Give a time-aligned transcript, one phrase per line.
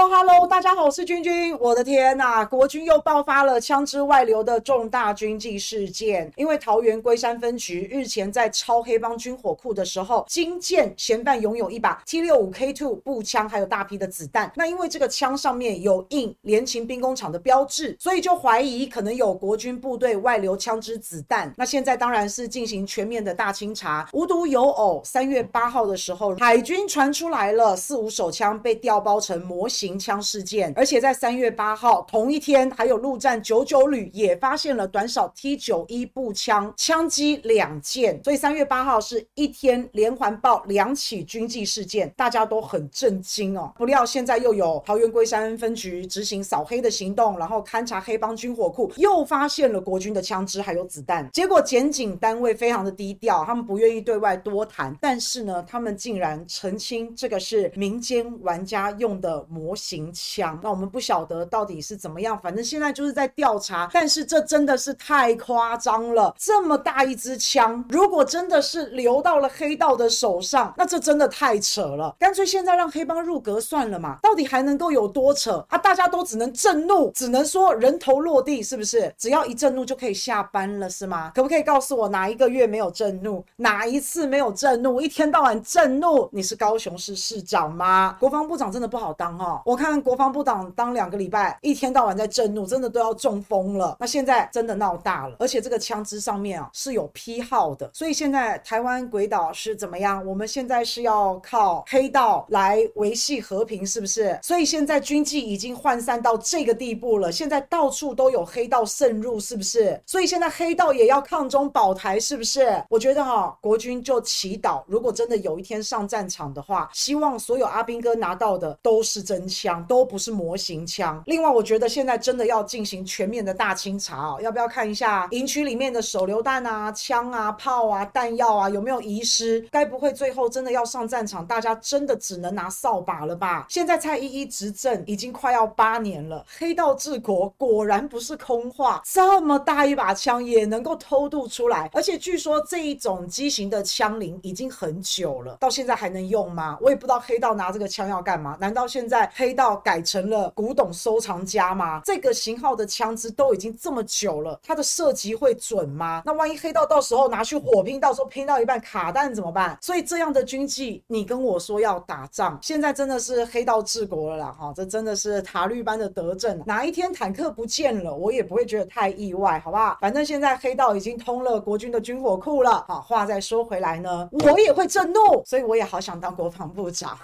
[0.00, 1.58] Hello Hello，大家好，我是君君。
[1.58, 6.32] 我的天呐，国军又爆发了枪支外流的重大军纪事件。
[6.36, 14.52] 因为桃园龟山分局日前在抄黑帮军火库的时候，惊见嫌犯拥有一把 T65K2 步枪，还有大批的子弹。
[14.54, 21.52] 那因为这个枪上面有印联勤兵工厂的标志，所以就怀疑可能有国军部队外流枪支子弹。
[21.56, 24.08] 那现在当然是进行全面的大清查。
[24.12, 29.87] 无独有偶，三月八号的时候，海军传出来了四五手枪被调包成模型。
[29.88, 43.72] 行枪事件，而且在三月八号同一天，还有陆战九九旅也发现了短扫 T 九一步枪枪击两件，所以三月八号是一天连环爆两起军纪事件，大家都很震惊哦。
[43.78, 51.26] 不料现在又有桃园龟山分局执行扫黑的行动，然后勘察黑帮军火库，又发现了国军的枪支还有子弹。
[51.32, 63.88] 结果检警单位非常的低调，他们不愿意对外多谈，但是呢，他们竟然澄清这个是民间玩家用的模行枪，那我们不晓得到底是怎么样，反正现在就是在调查。
[63.92, 72.14] 但是这真的是太夸张了，这么大一支枪，如果真的是流到了黑道的手上，那这真的太扯了。
[72.18, 75.78] 干脆现在让黑帮入阁算了嘛，到底还能够有多扯啊？
[75.78, 79.14] 大家都只能震怒，只能说人头落地，是不是？
[79.16, 81.30] 只要一震怒就可以下班了，是吗？
[81.34, 83.44] 可不可以告诉我哪一个月没有震怒？
[83.56, 85.00] 哪一次没有震怒？
[85.00, 88.16] 一天到晚震怒，你是高雄市市长吗？
[88.18, 89.60] 国防部长真的不好当哦。
[89.68, 93.94] 我看国防部长当两个礼拜，一天到晚在震怒，真的都要中风了。
[94.00, 100.24] 那现在真的闹大了，而且这个枪支上面啊是有批号的，所以现在台湾鬼岛是怎么样？
[100.24, 104.38] 我们现在是要靠黑道来维系和平，是不是？
[104.42, 110.00] 所以现在军纪已经涣散到这个地步了，现在到处都有黑道渗入，是不是？
[110.06, 112.82] 所以现在黑道也要抗中保台，是不是？
[112.88, 119.57] 我觉得哈、哦，国军就祈祷，如果真的有一天上战场的话，希望所有阿兵哥拿到的都是真枪。
[119.58, 121.20] 枪都不是模型枪。
[121.26, 129.60] 另外，我觉得现在真的要进行全面的大清查哦，要不要看一下营区里面的手榴弹啊、枪啊、炮啊、弹药啊有没有遗失？
[129.70, 133.66] 该不会最后真的要上战场，大家真的只能拿扫把了吧？
[133.68, 139.02] 现在蔡依依执政已经快要八年了，黑道治国果然不是空话。
[139.04, 146.78] 这么大一把枪也能够偷渡出来，而且据说这一种机型的枪林已经很久了，到现在还能用吗？
[146.80, 148.56] 我也不知道黑道拿这个枪要干嘛？
[148.60, 149.76] 难道现在黑黑道？
[149.76, 152.02] 改成了古董收藏家吗？
[152.04, 156.22] 这个型号的枪支都已经这么久了，它的射击会准吗？
[156.26, 159.78] 那万一黑道到时候拿去火拼，到时候拼到一半卡弹怎么办？
[159.80, 164.52] 所以这样的军纪，你跟我说要打仗，现在真的是黑道治国了啦！
[164.58, 166.62] 哈，这真的是塔绿班的德政。
[166.66, 169.96] 哪一天坦克不见了，我也不会觉得太意外，好不好？
[169.98, 172.84] 反正现在黑道已经通了国军的军火库了。
[172.86, 177.16] 好，话再说回来呢，我也会震怒，所以我也好想当国防部长。